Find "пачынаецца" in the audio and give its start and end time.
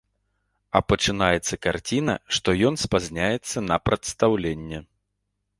0.93-1.59